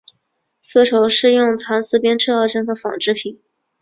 [0.61, 3.39] 丝绸是用蚕丝编制而成的纺织品。